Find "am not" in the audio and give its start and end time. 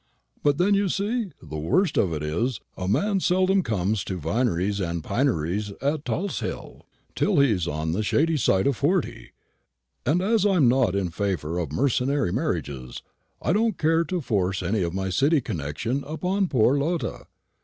10.55-10.95